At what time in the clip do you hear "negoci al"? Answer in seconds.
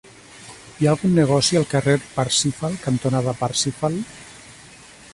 1.17-1.69